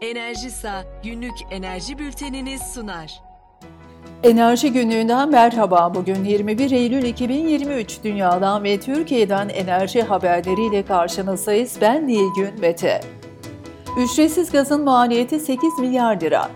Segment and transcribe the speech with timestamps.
[0.00, 3.22] Enerjisa günlük enerji bülteniniz sunar.
[4.22, 5.94] Enerji günlüğünden merhaba.
[5.94, 11.78] Bugün 21 Eylül 2023 Dünyadan ve Türkiye'den enerji haberleriyle karşınızdayız.
[11.80, 13.00] Ben Nilgün Mete.
[13.98, 16.50] Ücretsiz gazın maliyeti 8 milyar lira.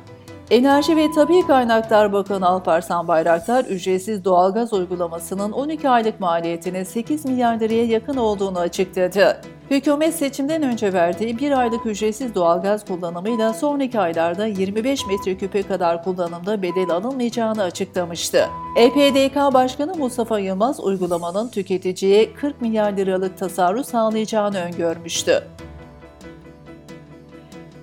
[0.50, 7.60] Enerji ve Tabi Kaynaklar Bakanı Alparslan Bayraktar, ücretsiz doğalgaz uygulamasının 12 aylık maliyetinin 8 milyar
[7.60, 9.41] liraya yakın olduğunu açıkladı.
[9.70, 16.62] Hükümet seçimden önce verdiği bir aylık ücretsiz doğalgaz kullanımıyla sonraki aylarda 25 metreküpe kadar kullanımda
[16.62, 18.48] bedel alınmayacağını açıklamıştı.
[18.76, 25.44] EPDK Başkanı Mustafa Yılmaz uygulamanın tüketiciye 40 milyar liralık tasarruf sağlayacağını öngörmüştü.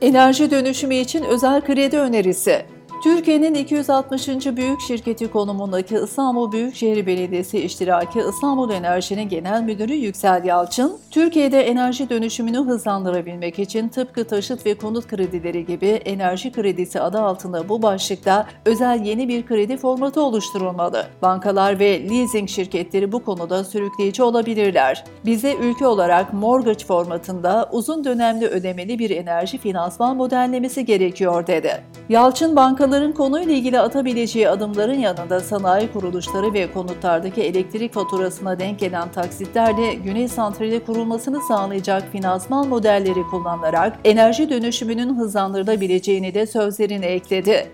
[0.01, 2.76] Enerji dönüşümü için özel kredi önerisi.
[3.03, 4.27] Türkiye'nin 260.
[4.27, 12.09] büyük şirketi konumundaki İstanbul Büyükşehir Belediyesi iştiraki İstanbul Enerji'nin Genel Müdürü Yüksel Yalçın, Türkiye'de enerji
[12.09, 18.47] dönüşümünü hızlandırabilmek için tıpkı taşıt ve konut kredileri gibi enerji kredisi adı altında bu başlıkta
[18.65, 21.05] özel yeni bir kredi formatı oluşturulmalı.
[21.21, 25.03] Bankalar ve leasing şirketleri bu konuda sürükleyici olabilirler.
[25.25, 31.83] Bize ülke olarak mortgage formatında uzun dönemli ödemeli bir enerji finansman modellemesi gerekiyor dedi.
[32.09, 38.79] Yalçın banka Bankaların konuyla ilgili atabileceği adımların yanında sanayi kuruluşları ve konutlardaki elektrik faturasına denk
[38.79, 47.71] gelen taksitlerle Güney Santrali kurulmasını sağlayacak finansman modelleri kullanılarak enerji dönüşümünün hızlandırılabileceğini de sözlerine ekledi.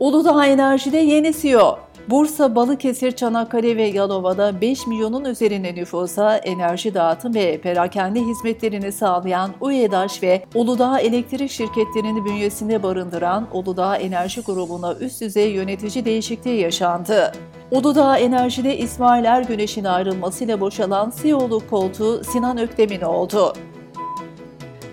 [0.00, 1.78] Uludağ Enerji'de yeni CEO
[2.10, 9.50] Bursa, Balıkesir, Çanakkale ve Yalova'da 5 milyonun üzerinde nüfusa enerji dağıtım ve perakende hizmetlerini sağlayan
[9.60, 17.32] UEDAŞ ve Uludağ Elektrik şirketlerini bünyesinde barındıran Uludağ Enerji grubuna üst düzey yönetici değişikliği yaşandı.
[17.70, 23.52] Uludağ Enerji'de İsmail Ergüneş'in ayrılmasıyla boşalan CEO'luk koltuğu Sinan Öktem'in oldu.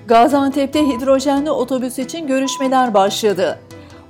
[0.07, 3.59] Gaziantep'te hidrojenli otobüs için görüşmeler başladı.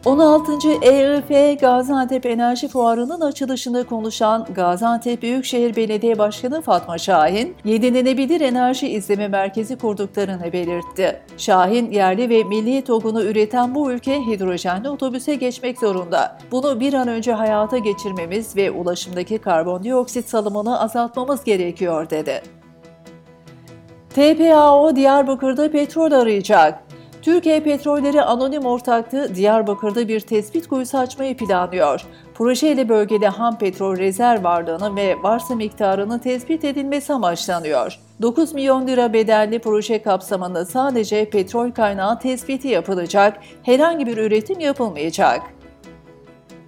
[0.05, 0.51] 16.
[0.81, 9.27] EIF Gaziantep Enerji Fuarı'nın açılışında konuşan Gaziantep Büyükşehir Belediye Başkanı Fatma Şahin, yenilenebilir enerji izleme
[9.27, 11.21] merkezi kurduklarını belirtti.
[11.37, 16.37] Şahin, yerli ve milli togunu üreten bu ülke hidrojenli otobüse geçmek zorunda.
[16.51, 22.41] Bunu bir an önce hayata geçirmemiz ve ulaşımdaki karbondioksit salımını azaltmamız gerekiyor dedi.
[24.09, 26.88] TPAO Diyarbakır'da petrol arayacak.
[27.21, 32.05] Türkiye Petrolleri Anonim Ortaklığı Diyarbakır'da bir tespit kuyusu açmayı planlıyor.
[32.33, 37.99] Projeyle bölgede ham petrol rezerv varlığını ve varsa miktarının tespit edilmesi amaçlanıyor.
[38.21, 45.41] 9 milyon lira bedelli proje kapsamında sadece petrol kaynağı tespiti yapılacak, herhangi bir üretim yapılmayacak.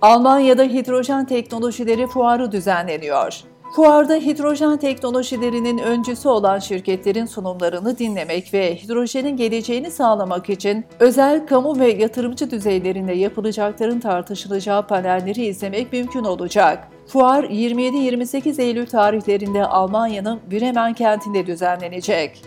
[0.01, 3.50] Almanya'da hidrojen teknolojileri fuarı düzenleniyor.
[3.71, 11.79] Fuarda hidrojen teknolojilerinin öncüsü olan şirketlerin sunumlarını dinlemek ve hidrojenin geleceğini sağlamak için özel, kamu
[11.79, 16.87] ve yatırımcı düzeylerinde yapılacakların tartışılacağı panelleri izlemek mümkün olacak.
[17.07, 22.41] Fuar 27-28 Eylül tarihlerinde Almanya'nın Bremen kentinde düzenlenecek.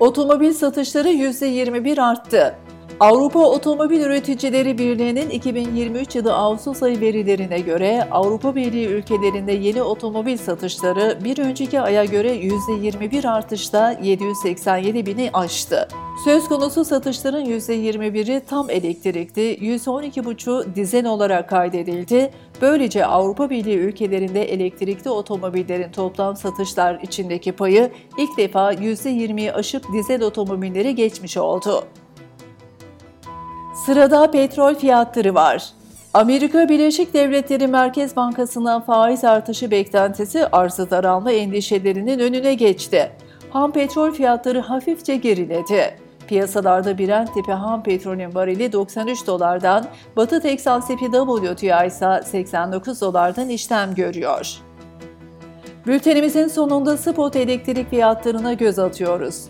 [0.00, 2.67] Otomobil satışları %21 arttı.
[3.00, 10.36] Avrupa Otomobil Üreticileri Birliği'nin 2023 yılı Ağustos ayı verilerine göre Avrupa Birliği ülkelerinde yeni otomobil
[10.36, 15.88] satışları bir önceki aya göre %21 artışla 787 bini aştı.
[16.24, 22.30] Söz konusu satışların %21'i tam elektrikli, %12,5'u dizel olarak kaydedildi.
[22.62, 30.22] Böylece Avrupa Birliği ülkelerinde elektrikli otomobillerin toplam satışlar içindeki payı ilk defa %20'yi aşıp dizel
[30.22, 31.84] otomobilleri geçmiş oldu.
[33.88, 35.68] Sırada petrol fiyatları var.
[36.14, 43.12] Amerika Birleşik Devletleri Merkez Bankası'ndan faiz artışı beklentisi arzı daralma endişelerinin önüne geçti.
[43.50, 45.98] Ham petrol fiyatları hafifçe geriledi.
[46.26, 49.86] Piyasalarda Brent tipi ham petrolün varili 93 dolardan,
[50.16, 54.56] Batı Teksas tipi WTI ise 89 dolardan işlem görüyor.
[55.86, 59.44] Bültenimizin sonunda spot elektrik fiyatlarına göz atıyoruz.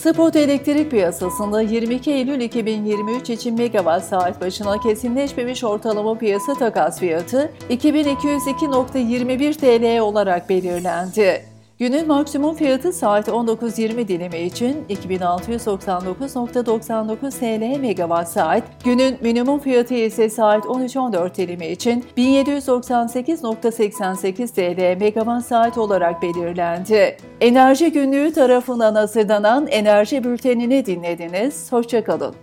[0.00, 7.52] Spot elektrik piyasasında 22 Eylül 2023 için megawatt saat başına kesinleşmemiş ortalama piyasa takas fiyatı
[7.70, 11.49] 2202.21 TL olarak belirlendi.
[11.80, 20.30] Günün maksimum fiyatı saat 19.20 dilimi için 2699.99 TL megawatt saat, günün minimum fiyatı ise
[20.30, 27.16] saat 13.14 dilimi için 1798.88 TL megawatt saat olarak belirlendi.
[27.40, 31.72] Enerji Günlüğü tarafından hazırlanan enerji bültenini dinlediniz.
[31.72, 32.34] Hoşçakalın.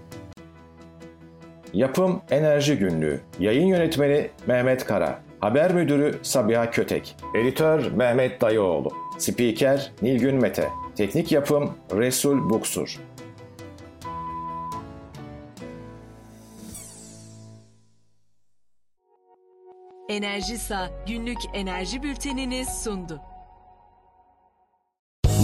[1.74, 3.22] Yapım Enerji Günlüğü.
[3.40, 5.27] Yayın Yönetmeni Mehmet Kara.
[5.42, 7.16] Haber Müdürü Sabiha Kötek.
[7.36, 8.90] Editör Mehmet Dayıoğlu.
[9.18, 10.70] Spiker Nilgün Mete.
[10.96, 13.00] Teknik Yapım Resul Buksur.
[20.10, 23.22] Enerjisa günlük enerji bültenini sundu.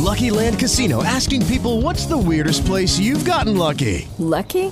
[0.05, 4.07] Lucky Land Casino asking people what's the weirdest place you've gotten lucky?
[4.19, 4.71] Lucky?